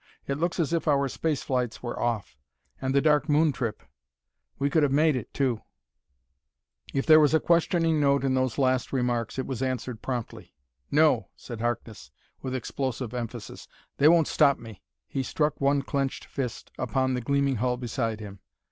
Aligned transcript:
It 0.27 0.39
looks 0.39 0.59
as 0.59 0.73
if 0.73 0.87
our 0.87 1.07
space 1.07 1.43
flights 1.43 1.83
were 1.83 2.01
off. 2.01 2.35
And 2.81 2.95
the 2.95 3.01
Dark 3.03 3.29
Moon 3.29 3.51
trip! 3.51 3.83
We 4.57 4.67
could 4.67 4.81
have 4.81 4.91
made 4.91 5.15
it, 5.15 5.31
too." 5.31 5.61
If 6.91 7.05
there 7.05 7.19
was 7.19 7.35
a 7.35 7.39
questioning 7.39 7.99
note 7.99 8.23
in 8.23 8.33
those 8.33 8.57
last 8.57 8.91
remarks 8.91 9.37
it 9.37 9.45
was 9.45 9.61
answered 9.61 10.01
promptly. 10.01 10.55
"No!" 10.89 11.27
said 11.35 11.61
Harkness 11.61 12.09
with 12.41 12.55
explosive 12.55 13.13
emphasis. 13.13 13.67
"They 13.97 14.07
won't 14.07 14.27
stop 14.27 14.57
me." 14.57 14.81
He 15.05 15.21
struck 15.21 15.61
one 15.61 15.83
clenched 15.83 16.25
fist 16.25 16.71
upon 16.79 17.13
the 17.13 17.21
gleaming 17.21 17.57
hull 17.57 17.77
beside 17.77 18.19
him. 18.19 18.39